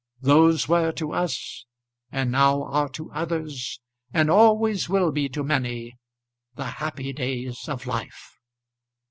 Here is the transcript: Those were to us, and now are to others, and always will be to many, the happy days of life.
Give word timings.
Those 0.23 0.67
were 0.67 0.91
to 0.93 1.11
us, 1.11 1.67
and 2.11 2.31
now 2.31 2.63
are 2.63 2.89
to 2.89 3.11
others, 3.11 3.79
and 4.11 4.31
always 4.31 4.89
will 4.89 5.11
be 5.11 5.29
to 5.29 5.43
many, 5.43 5.93
the 6.55 6.65
happy 6.81 7.13
days 7.13 7.69
of 7.69 7.85
life. 7.85 8.39